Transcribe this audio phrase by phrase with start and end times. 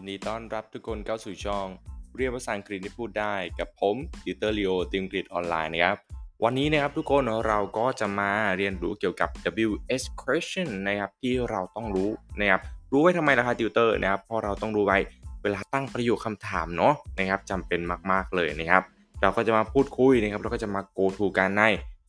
[0.00, 1.66] ยินดีต้อนรับทุกคนเข้าสู่ช่อง
[2.14, 5.96] เรียนภาษาอังกฤษที่พูดได้กับผมติวเตอร์ลีโอติวอังกฤษออนไลน์นะครับ
[6.44, 9.30] วันนี้นะครับทุกคนเราก็จะมาเรียนรู้เกี่ยวกับ
[9.68, 12.60] WH question นะครับที่เราต้องรู้นะครับ
[12.92, 14.98] รู้ไว้ทำไมล่ะครับติวเตอร์นะครับเพราะเราต้องรู้ไว้
[15.42, 17.80] เวลาตั้งประโยคคำถามเนาะนะครับจำเป็น
[18.10, 18.82] มากๆเลยนะครับ
[19.20, 21.62] เราก็จะมาพูดคุยนะครับเราก็จะมา go through กันใน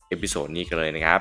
[0.08, 1.20] episode นี้กันเลยนะครับ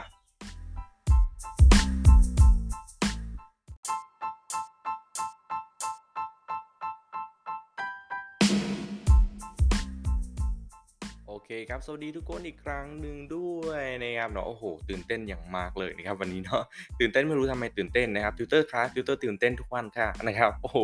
[11.54, 16.64] เคครับ สวัสดีทุกคนอีกครั้งหนึ่งด้วยนะครับเนาะโอ้โห ตื่นเต้นอย่างมากเลยนะครับวันนี้เนาะ
[17.00, 20.78] ตื่นเต้นไม่รู้ทำไมตื่นเต้นนะครับติวเตอร์ครับติวเตอร์ตื่นเต้นทุกวันค่ะนะครับโอ้โห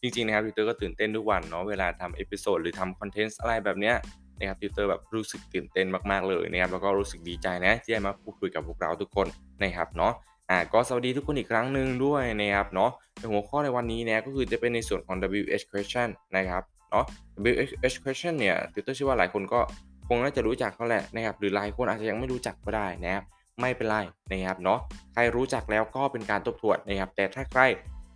[0.00, 3.94] จริงๆนะครับติวเตอร์ก็ตื่นเต้นทุกวันเนาะเวลาทำ episode หรือทำคอนเทนต์อะไรแบบเนี้ย
[4.38, 9.26] นะครับติวเตอร์แบบรู้สึกตื่นเต้นมากๆเลยนะครับแล้วก็รู้สึกดีใจนะที่ได้มาพูดคุยกับพวกเราทุกคน
[9.62, 10.12] นะครับเนาะ
[10.50, 17.04] อ่าก็สวัสดีทุกคนอีกครั้งหนึ่งด้วยนะครับเนาะในหัวข้อในวันนี้เนี่ยก็คือจะเป็นในส่วนของ WH question นะครับเนาะ
[17.44, 19.60] WH question เนี่ยติวเตอร์เชื่อว่าหลายคนก็
[20.08, 23.24] คงน่าจะรู้จักเขาแหละนะครับหรือหลายคนอาจจะยังไม่รู้จักก็ได้นะครับ
[23.60, 23.96] ไม่เป็นไร
[24.30, 24.78] นะครับเนาะ
[25.12, 27.60] ใครรู้จักแล้วก็เป็นการทบทวนนะครับแต่ถ้าใคร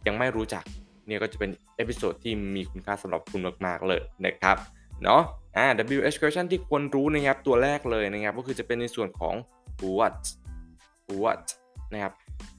[0.06, 0.64] ยังไม่รู้จัก
[1.06, 4.56] เนี่ยก็จะเป็น episode ที่มีคุณค่าสำหรับคุณมากๆเลยนะครับ
[5.04, 5.22] เนาะ
[5.56, 5.66] อ่า
[5.98, 9.34] WH question ที่ควรรู้นะครับตัวแรกเลยนะครับก็คือจะเป็นในส่วนของ
[9.96, 10.18] what
[11.22, 11.44] what
[11.92, 12.12] นะครับ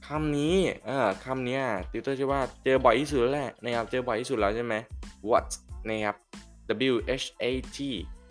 [0.07, 1.59] คำนี้เออคำนี้
[1.91, 4.73] ติวเตอร์เชื่อว่าเจอบ่อยที่สุดแล้วแหละนะครับเจอบ่อยที่สุดแล้วใช่ไหม
[5.29, 5.47] what
[5.89, 6.15] นะครับ
[6.91, 7.77] W H A T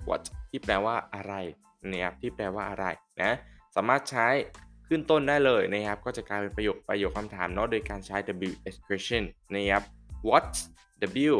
[0.08, 1.34] what ที่แปลว่าอะไร
[1.90, 2.86] นะครับที่แปลว่าอะไร
[3.20, 3.32] นะ
[3.74, 4.28] สามารถใช้
[4.88, 8.16] ขึ้นต้นได้เลยนะครับ ก็จะกลายเป็นประโยคประโยคคำถามเนาะโดยการใช้
[8.50, 9.22] W H question
[9.52, 9.82] นะครับ
[10.28, 10.48] what
[11.32, 11.36] W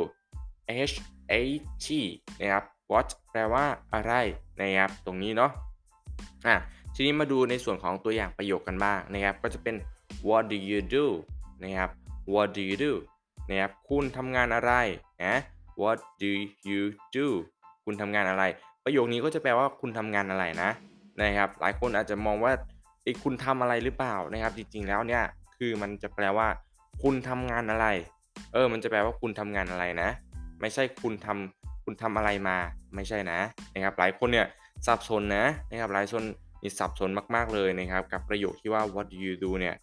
[0.90, 0.96] H
[1.32, 1.34] A
[1.84, 1.86] T
[2.40, 4.12] นะครับ what แปลว่าอะไร
[4.60, 5.50] นะครับ ตรงนี้เนาะ
[6.46, 6.54] อะ
[6.94, 9.76] ทีนี้มาดูในส่วนของตัวอย่างประโยคกันบ้างนะครับ ก็จะเป็น
[10.28, 11.06] what do you do
[11.62, 11.90] นะครับ
[12.32, 12.92] what do you do
[13.48, 14.72] นะครับ คุณทำงานอะไร
[15.24, 15.34] นะ
[15.80, 16.30] what do
[16.68, 16.82] you
[17.16, 17.26] do
[17.84, 18.44] คุณทำงานอะไร
[18.84, 20.70] ประโยคนี้ก็จะแปลว่าคุณทำงานอะไรนะ
[21.20, 22.52] นะครับ หลายคนอาจจะมองว่า
[23.04, 25.22] ไอ้คุณทำอะไรหรือเปล่านะครับ จริงๆแล้วเนี่ย
[25.56, 26.46] คือมันจะแปลว่า
[27.02, 27.86] คุณทำงานอะไร
[28.52, 30.08] เออ มันจะแปลว่าคุณทำงานอะไรนะ
[30.60, 32.56] ไม่ใช่คุณทำคุณทำอะไรมา
[32.94, 33.38] ไม่ใช่นะ
[33.74, 34.46] นะครับ หลายคนเนี่ย
[34.86, 36.22] สับสนนะนะครับ หลายคน
[36.62, 39.76] นี่สับสนมากๆเลยนะครับ กับประโยคที่ว่า what do you do เนี่ย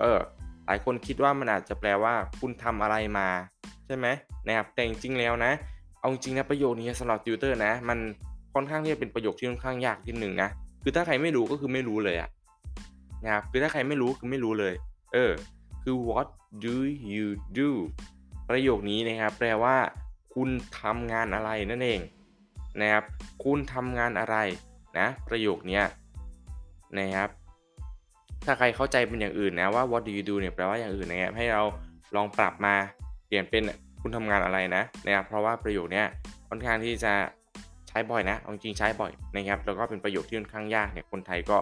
[0.00, 0.18] เออ
[0.66, 3.28] หลายคนคิดว่ามันอาจจะแปลว่าคุณทำอะไรมา
[3.86, 4.06] ใช่ไหม
[4.46, 5.52] นะครับแต่จริงๆแล้วนะ
[6.00, 7.98] เอาจริงนะประโยคนี้สำหรับติวเตอร์นะ มัน
[8.54, 10.48] ค่อนข้างที่จะเป็นประโยคที่ค่อนข้างยากนิดหนึ่งนะ
[10.82, 12.28] คือถ้าใครไม่รู้ก็คือไม่รู้เลยอะ
[13.24, 14.74] นะครับคือถ้าใครไม่รู้คือไม่รู้เลย
[15.12, 15.32] เออ
[15.82, 16.28] คือ what
[16.64, 16.76] do
[17.14, 17.26] you
[17.58, 17.70] do
[18.50, 19.76] ประโยคนี้นะครับ แปลว่า
[20.34, 20.48] คุณ
[20.80, 22.00] ทำงานอะไรนั่นเอง
[22.80, 23.04] นะครับ
[23.44, 24.36] คุณทำงานอะไร
[24.98, 25.80] นะ ประโยคนี้
[26.98, 27.28] นะครับ
[28.46, 31.62] ถ้าใครเข้าใจเป็นอย่างอื่นนะว่า what do you do เนี่ยแปลว่าอย่างอื่นนะครับให้เรา
[32.14, 32.74] ลองปรับมา
[33.26, 33.62] เปลี่ยนเป็น
[34.00, 36.02] คุณทำงานอะไรนะนะครับเพราะว่าประโยคนี้
[36.48, 37.12] ค่อนข้างที่จะ
[37.94, 41.58] ช้บ่อยนะจริงใช้บ่อยนะครับแล้วก็เป็นประโยคที่ค่อนข้างยากเนี่ยคนไทยก็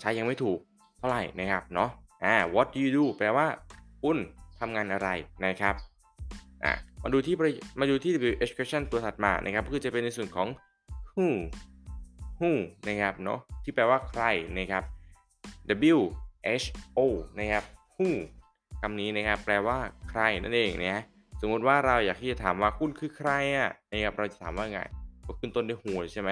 [0.00, 0.58] ใช้ยังไม่ถูก
[0.98, 1.90] เท่าไหร่นะครับเนาะ
[2.24, 3.46] อ่า what do you do แปลว่า
[4.02, 4.16] คุณ
[4.60, 5.08] ทำงานอะไร
[5.46, 5.74] นะครับ
[6.64, 7.34] อ่ามาดูที่
[7.80, 10.48] มาดูที่ WH question ตัวถัดมานะครับคือจะเป็นในส่วนของ
[11.14, 11.26] who
[12.40, 12.50] who
[12.86, 14.22] นะครับเนาะที่แปลว่าใคร
[14.58, 14.84] นะครับ
[15.96, 15.98] W
[16.62, 16.66] H
[16.98, 17.00] O
[17.38, 17.64] นะครับ
[17.96, 18.08] who
[18.80, 19.78] คำนี้นะครับแปลว่า
[20.10, 21.02] ใครนั่นเองนะ
[21.40, 24.80] สมมติว่าเราอยากที่จะถามว่าคุณคือใครอะนะครับเราจะถามว่าไง
[25.26, 26.30] ก็ขึ้นต้นด้วย who ใช่ไหม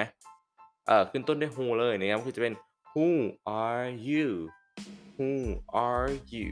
[0.87, 2.55] เออขึ้นต้นด้วย who เลยนะครับคือจะเป็น
[2.93, 3.09] who
[3.63, 4.29] are you
[5.17, 5.31] who
[5.87, 6.49] are you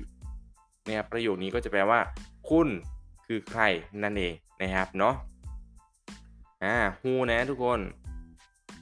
[0.87, 2.01] นะครับประโยคนี้ก็จะแปลว่า
[2.51, 2.69] คุณ
[3.27, 3.63] คือใคร
[4.03, 5.15] นั่นเองนะครับเนาะ
[6.65, 7.81] อ่า who นะทุกคน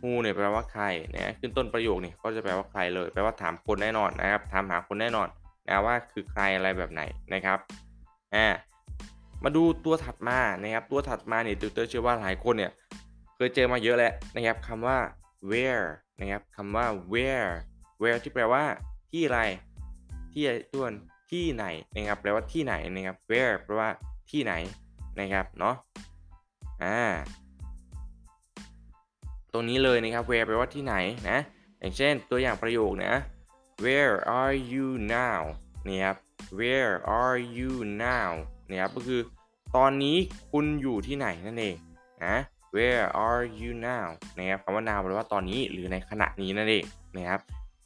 [0.00, 5.28] who เนี่ยแปลว่าใครนะขึ้นต้นประโยคนี่ก็จะแปลว่าใครเลยแปลว่าถามคนแน่นอนนะครับถามหาคนแน่นอน
[5.68, 7.02] นะว่าคือใครอะไรแบบไหน
[7.34, 7.58] นะครับ
[8.34, 8.46] อ่า
[9.44, 12.72] มาดูตัวถัดมานะครับตัวถัดมาเนี่ยติวเตอร์เชื่อว่าหลายคนเนี่ย
[13.36, 14.98] เคยเจอมาเยอะแล้วนะครับคำว่า
[15.50, 15.86] where
[16.20, 17.52] นะครับคำว่า where
[18.00, 18.64] where ที่แปลว่า
[19.10, 19.40] ที่อะไร
[20.32, 20.92] ที่ตัวน
[21.30, 21.64] ที่ไหน
[21.94, 23.90] นะครับแปลว่าที่ไหนนะครับ where แปลว่า
[24.30, 24.54] ที่ไหน
[25.20, 25.76] นะครับเนาะ
[26.82, 27.00] อ่า
[29.52, 30.94] ตรงนี้เลยนะครับ where แปลว่าที่ไหน
[31.30, 31.38] นะ
[31.78, 33.14] อย่างเช่นตัวอย่างประโยคนะ
[33.84, 35.40] where are you now
[35.88, 36.16] นี่ครับ
[36.58, 37.72] where are you
[38.04, 38.30] now
[38.68, 39.20] นี่ครับก็คือ
[39.76, 40.16] ตอนนี้
[40.50, 41.76] คุณอยู่ที่ไหนนั่นเอง
[42.24, 42.36] นะ
[42.74, 44.06] where are you now
[44.38, 46.84] นะครับคำว่า now แปลว่าตอนนี้หรือในขณะนี้นั่นเอง
[47.16, 47.40] นะครับ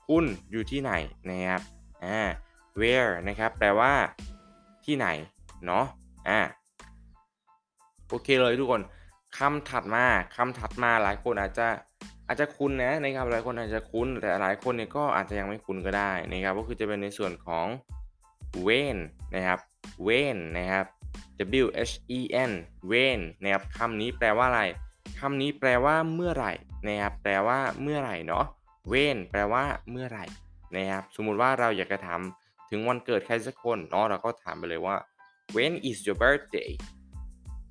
[0.09, 0.93] คุณอยู่ที่ไหน
[1.31, 1.61] นะครับ
[2.05, 2.19] อ่า
[2.81, 3.93] where นะครับแปลว่า
[4.85, 5.09] ที่ไหน
[5.67, 5.85] เนาะ
[6.29, 6.41] อ่า
[8.09, 8.83] โอเคเลยทุกคน
[9.39, 10.05] คำถัดมา
[10.37, 11.67] คำถัดมาหลายคนอาจจะ
[12.27, 17.67] อาจจะคุ้นนะนะครับหลายคนอาจจะคุ้นแต่หลายคนเนี่ยก็อาจจะยังไม่คุ้นก็ได้นะครับก็คือจะเป็นในส่วนของ
[18.67, 18.99] when
[19.35, 19.59] นะครับ
[20.07, 20.87] when นะครับ
[21.65, 22.21] W H E
[22.51, 22.53] N
[22.91, 24.63] Wen นะครับคำนี้แปลว่าอะไร
[25.19, 26.53] คำนี้แปลว่าเมื่อไหร่
[26.87, 28.47] นะครับแปลว่าเมื่อไหร่เนาะ
[28.93, 30.25] when แปลว่าเมื่อไหร่
[30.77, 32.21] นะครับสมมุติว่าเราอยากจะถาม
[32.71, 34.97] ถึงวันเกิดใครสักคนเนาะเราก็ถามไปเลยว่า
[35.57, 36.71] when is your birthday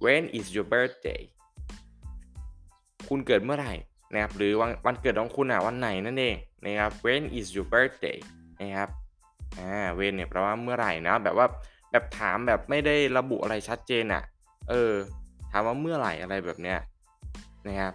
[0.05, 1.21] when is your birthday
[3.09, 3.73] คุณเกิดเมื่อไหร่
[4.13, 6.35] นะครับหรือวันวันเกิดของคุณอะวันไหนนั่นเอง
[6.65, 8.17] นะครับ when is your birthday
[8.61, 8.89] นะครับ
[9.59, 11.47] อ่า when เนี่ยแปลว่าเมื่อไหร่นะ แบบว่า
[11.91, 14.23] แบบถามแบบไม่ได้ระบุอะไรชัดเจนอะ
[14.69, 14.91] เออ
[15.51, 16.77] ถามว่าเมื่อไหร่อะไรแบบเนี้ย
[17.67, 17.93] นะครับ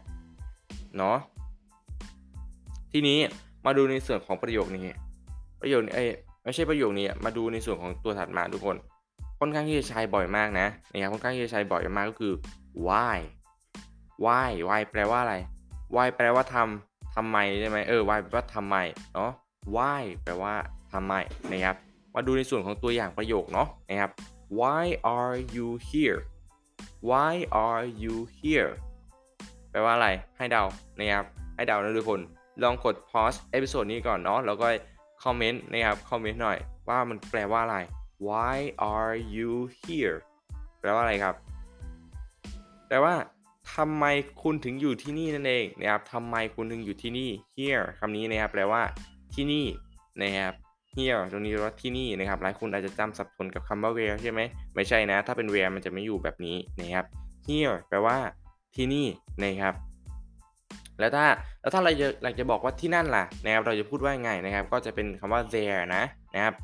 [0.96, 1.16] เนาะ
[2.93, 3.19] ทีนี้
[3.64, 4.87] มาดูในส่วนของประโยคนี้
[5.60, 6.06] ประโยคนี้เอ้
[6.44, 8.76] ไม่ใช่ประโยคนี้มาดูในส่วนของตัวถัดมาทุกคน
[9.40, 12.32] ค่อนข้างที่จะใช้บ่อยมากนะนะครับค่อนข้างที่จะใช้บ่อยมากก็คือ
[12.87, 13.19] why
[14.25, 15.37] why why แปลว่าอะไร
[15.96, 18.76] why แปลว่าทำทำไมใช่ไหมเออ why แปลว่าทำไม
[19.14, 19.32] เนาะ
[19.76, 20.54] why แปลว่า
[20.93, 21.14] ทำไม
[21.50, 21.76] นะครับ
[22.14, 24.11] มาดูในส่วนของตัวอย่างประโยคเนาะนะครับ
[24.58, 24.85] why
[25.17, 26.20] are you here
[27.08, 27.35] why
[27.67, 28.73] are you here
[29.70, 30.64] แปลว่าอะไรให้เดา
[30.99, 31.25] นะครับ
[31.55, 32.20] ให้เดานะทุกคน
[32.62, 34.67] ลองกด pause episode นี้ก่อนเนาะแล้วก็
[35.25, 36.58] คอมเมนต์นะครับคอมเมนต์หน่อย
[36.88, 37.79] ว่ามันแปลว่าอะไร
[38.29, 38.56] why
[38.94, 39.52] are you
[39.82, 40.19] here
[40.81, 41.35] แปลว่าอะไรครับ
[42.88, 43.14] แปลว่า
[43.75, 44.05] ทำไม
[44.43, 48.82] คุณถึงอยู่ที่นี่นั่นเองนะครับทำไมคุณถึงอยู่ที่นี่ here คำนี้นะครับแปลว่า
[49.35, 49.67] ที่นี่
[50.23, 50.55] นะครับ
[50.99, 54.41] here ตรงนี้ว่าที่นี่นะครับหลายคนอาจจะจำสับสนกับคำว่า where ใช่ไหม
[54.75, 57.06] ไม่ใช่นะ ถ้าเป็น where มันจะไม่อยู่แบบนี้นะครับ
[57.47, 58.17] here แปลว่า
[58.75, 59.06] ที่นี่
[59.45, 59.75] นะครับ
[60.99, 61.27] แล้วถ้า
[61.61, 66.03] แล้วถ้าเราจะอยากจะบอกว่าที่นั่นล่ะนะครับเราจะพูดว่าไงนะครับ ก็จะเป็นคำว่า there นะ
[66.35, 66.55] นะครับ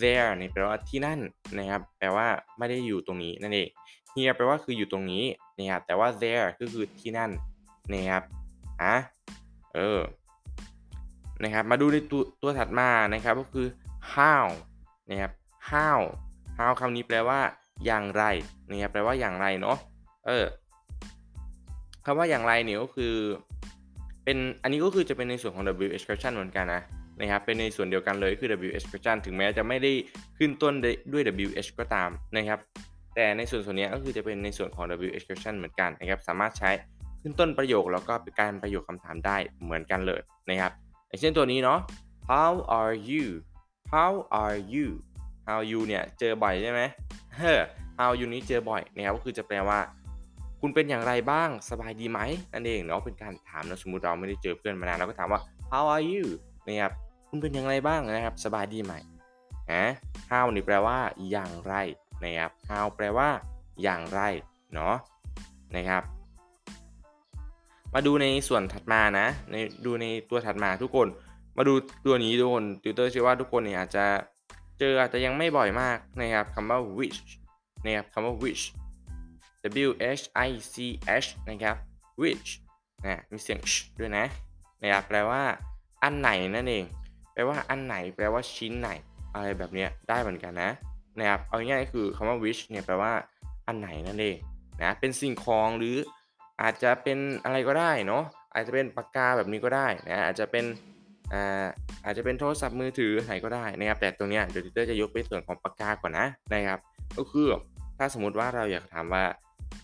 [0.00, 1.18] there นี่แปลว่าที่นั่น
[1.58, 2.26] นะครับ แปลว่า
[2.58, 3.68] ไม่ได้อยู่ตรงนี้นั่นเอง
[4.14, 5.24] here แปลว่าคืออยู่ตรงนี้
[5.58, 7.30] นะครับแต่ว่า there ก็คือที่นั่น
[7.92, 8.22] นะครับ
[8.82, 8.96] อะ
[9.74, 9.98] เออ
[11.44, 13.66] นะครับ มาดูในตัวตัวถัดมานะครับก็คือ
[14.14, 14.46] how
[15.10, 15.32] นะครับ
[15.70, 16.00] how
[16.58, 17.40] how คำนี้แปลว่า
[17.86, 18.24] อย่างไร
[18.68, 19.76] นะครับแปลว่าอย่างไรเนาะ
[20.26, 20.44] เออ
[22.04, 23.14] คำว่าอย่างไรเนี่ยก็คือ
[24.24, 26.82] เป็นอันนี้ก็คือจะเป็นในส่วนของ W expression เหมือนกันนะ
[27.20, 29.92] นะครับเป็นในส่วนเดียวกันเลยคือ W expression ถึงแม้จะไม่ได้
[30.38, 30.74] ขึ้นต้น
[31.12, 32.58] ด้วย WH ก็ตามนะครับ
[33.14, 36.70] แต่ในส่วนส่วนนี้ก็คือจะเป็นในส่วนของ W expression เหมือนกันนะครับ สามารถใช้
[37.22, 40.72] ขึ้นต้นประโยคแล้วก็เป็นการประโยคคำถามได้เหมือนกันเลยนะครับ
[41.10, 41.78] อย่างเช่นตัวนี้เนาะ
[42.30, 43.26] How are you
[43.92, 44.12] How
[44.42, 44.86] are you
[45.46, 46.80] How you เนี่ยเจอบ่อยใช่ไหม
[47.36, 47.52] เฮ้
[47.98, 49.78] How you นี้เจอบ่อยนะครับก็คือจะแปลว่า
[50.60, 52.20] คุณเป็นอย่างไรบ้างสบายดีไหม
[52.52, 55.40] นั่นเองเนาะเป็นการถามนะสมมติเราไม่ได้เจอเพื่อนมานานเราก็ถามว่า
[55.70, 56.24] How are you
[56.66, 56.92] นะครับ
[57.28, 58.92] คุณเป็นอย่างไรบ้างนะครับ สบายดีไหม
[59.72, 59.84] ฮะ
[60.30, 60.98] How นี่แปลว่า
[61.30, 61.74] อย่างไร
[62.24, 63.28] นะครับ how แปลว่า
[63.82, 64.20] อย่างไร
[64.74, 64.94] เนาะ
[65.76, 66.02] นะครับ
[67.94, 71.08] มาดูในส่วนถัดมานะในดูในตัวถัดมาทุกคน
[71.56, 71.74] มาดู
[72.06, 74.04] ตัวนี้ทุกคนติวเตอร์เชื่อว่าทุกคนเนี่ยอาจจะ
[74.78, 77.20] เจออาจจะยังไม่บ่อยมากนะครับคำว่า which
[77.84, 78.64] นะครับคำว่า which
[79.86, 80.74] W H I C
[81.24, 81.76] H นะครับ
[82.20, 82.50] which
[83.04, 84.24] นะมีเสียง sh ด้วยนะ
[84.82, 85.42] นะครับแปลว่า
[86.02, 86.84] อันไหนนั่นเอง
[87.32, 88.90] แปลว่าอันไหน แปลว่าชิ้นไหน
[89.34, 90.70] อะไรแบบนี้ได้เหมือนกันนะ
[91.18, 93.12] นะครับเอาง่ายๆคือคำว่า which เนี่ยแปลว่า
[93.66, 94.36] อันไหนนั่นเอง
[94.82, 95.96] นะเป็นสิ่งของหรือ
[96.62, 98.24] อาจจะเป็นอะไรก็ได้เนาะ
[98.54, 100.64] อาจจะเป็นปากกาแบบนี้ก็ได้นะอาจจะเป็น
[101.32, 101.66] อ่า
[102.04, 106.80] อาจจะเป็นโทรศัพท์มือถือไหนก็ได้นะครับแต่ตรงเนี้ยเดี๋ยวทิเตอร์จะยกเป็นส่วนของปากกาก่อนนะนะครับ
[107.16, 107.46] ก็คือ
[107.98, 109.24] ถ้าสมมุติว่าเราอยากถามว่า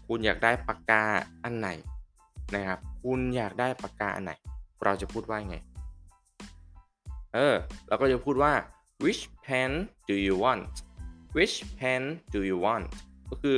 [0.07, 1.03] คุณอยากได้ปากกา
[1.45, 1.69] อันไหน
[2.55, 4.33] นะครับ คุณอยากได้ปากกาอันไหน
[4.85, 5.57] เราจะพูดว่าไง
[7.35, 7.55] เออ
[7.89, 8.53] เราก็จะพูดว่า
[9.05, 9.71] which pen
[10.09, 10.62] do you want
[11.37, 12.03] which pen
[12.35, 12.87] do you want
[13.31, 13.57] ก็คือ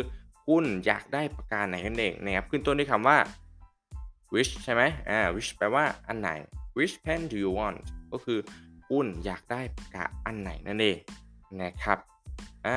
[0.49, 3.19] คุณอยากได้ปากกาไหนกันเองนะครับขึ้นต้นด้วยคำว่า
[4.33, 6.31] which ใช่ไหมอ่า which แปลว่าอันไหน
[6.77, 7.79] which pen do you want
[8.13, 8.39] ก็คือ
[8.89, 10.99] คุณอยากได้ปากกาอันไหนนั่นเอง
[11.63, 11.99] นะครับ
[12.67, 12.75] อ่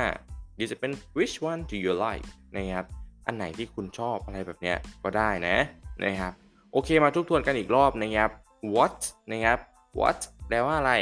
[0.58, 2.26] ดีจะเป็น which one do you like
[2.56, 2.86] นะครับ
[3.26, 5.56] อันไหนที่คุณชอบอะไรแบบเนี้ยก็ได้นะ
[6.04, 6.32] นะครับ
[6.72, 8.30] โอเคมาทบทวนกันอีกรอบนะครับ
[8.74, 8.98] what
[9.30, 9.58] นะครับ
[10.00, 10.92] what แปลว่าอะไร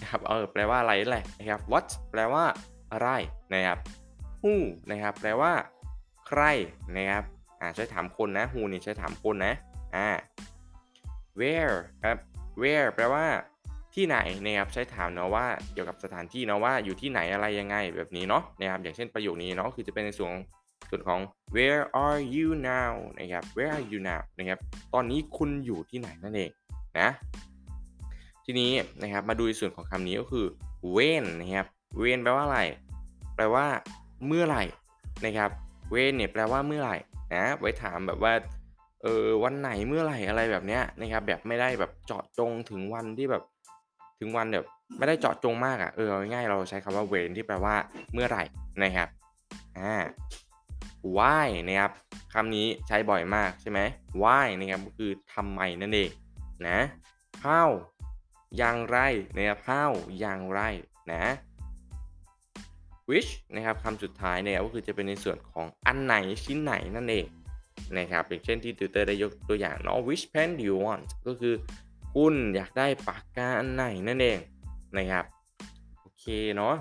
[0.00, 2.44] นะครับเออแปลว่าอะไรแหละนะครับ what แปลว่า
[2.92, 3.08] อะไร
[3.52, 3.78] นะครับ
[4.42, 4.54] who
[4.90, 5.52] นะครับ แปลว่า
[6.32, 6.44] ใคร
[6.96, 7.24] นะครับ
[7.60, 9.54] อ่าใช้ถามคนนะ who นี่ใช้ถามคนนะ
[9.96, 10.08] อ่า
[11.40, 12.18] where ครับ
[12.60, 13.24] where แปลว่า
[13.94, 20.32] ที่ไหนนะครับใช้ถามเนาะว่าเกี่ยวกับสถานที่เนาะว่าอยู่ที่ไหนอะไรยังไงแบบนี้เนาะนะครับอย่างเช่นประโยคนี้เนาะคือจะเป็นในส่วน
[20.90, 21.20] ส่วนของ
[21.54, 24.58] where are you now นะครับ where are you now นะครับ
[24.94, 26.50] ตอนนี้คุณอยู่ที่ไหนนั่นเอง
[26.98, 27.08] นะ
[28.44, 28.70] ทีนี้
[29.02, 30.46] นะครับมาดูในส่วนของคำนี้ก็คือ
[30.94, 31.66] when นะครับ
[32.00, 32.60] when แปลว่าอะไร
[33.36, 33.66] แปลว่า
[34.26, 34.64] เมื่อไหร่
[35.24, 35.50] นะครับ
[35.92, 36.96] when เนี่ยแปลว่าเมื่อไหร่
[37.34, 38.32] นะไว้ถามแบบว่า
[39.02, 43.42] เออวันไหนเมื่อไหร่อะไรแบบเนี้ยนะครับแบบไม่ได้แบบเจาะจงถึงวันที่แบบ
[44.18, 44.66] ถึงวันแบบ
[44.98, 47.74] ไม่ได้เจาะจงมากอะ่ะเออง่ายๆเราใช้คำว่า when ที่แปลว่า
[48.12, 48.44] เมื่อไหร่
[48.82, 49.08] นะครับ
[49.78, 49.94] อ่า
[51.16, 51.92] why นะครับ
[52.32, 53.80] คำนี้ใช้บ่อยมากใช่ไหม
[54.22, 56.10] why นะครับก็คือทำไมนั่นเอง
[56.68, 56.78] นะ
[57.44, 57.70] how
[58.58, 58.98] อย่างไร
[59.36, 60.60] นะครับ how อย่างไร
[61.10, 61.32] นะ
[63.10, 66.14] which นะครับคำสุดท้ายเนี่ยก็คือจะเป็นในส่วนของอันไหน
[66.44, 67.26] ชิ้นไหนนั่นเอง
[67.98, 71.54] นะครับอย่างเช่นที่ติวเตอร์ได้ยกตัวอย่างเนาะ which pen do you want ก็คือ
[72.14, 74.38] คุณอยากได้ปากกาอันไหนนั่นเอง
[74.98, 75.24] นะครับ
[76.00, 76.24] โอเค
[76.56, 76.74] เนาะ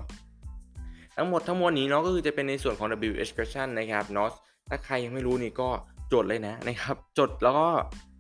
[1.16, 4.30] ทั้งหมดทั้งมวลนี้เนาะก็คือจะเป็นในส่วนของ W expression นะครับเนาะ
[4.70, 5.70] ถ้าใครยังไม่รู้นี่ก็
[6.14, 7.68] จดเลยนะนะครับจดแล้วก็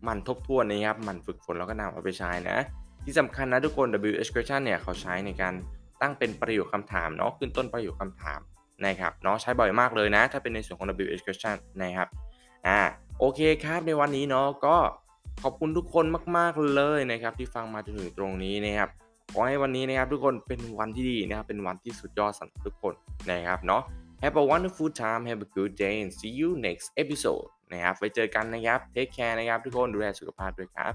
[0.03, 2.57] หมั่นทบทวนนะครับหมั่นฝึกฝนแล้วก็นำเอาไปใช้นะ
[3.05, 5.53] ที่สำคัญนะทุกคน W expression เนี่ยเขาใช้ในการ
[6.01, 8.39] ตั้งเป็นประโยคคำถามเนาะขึ้นต้นประโยคคำถาม
[8.85, 12.07] นะครับเนาะใช้บ่อยมากเลยนะ ถ้าเป็นในส่วนของ W expression นะครับ
[12.67, 12.79] อ่า
[13.19, 14.77] โอเคครับในวันนี้เนาะก็
[15.43, 16.05] ขอบคุณทุกคน
[16.37, 18.89] มากๆเลยนะครับ ที่ฟังมาจนถึงตรงนี้นะครับ
[19.33, 22.93] ขอให้วันนี้นะครับทุกคนเป็นวันที่ดีนะครับเป็นวันที่สุดยอดสำหรับทุกคน
[23.31, 23.83] นะครับเนาะ
[24.23, 29.11] Have a wonderful time have a good day and see you next episode นะครับไว้เจอกันนะครับ Take
[29.17, 30.93] care นะครับทุกคนดูแลสุขภาพด้วยครับ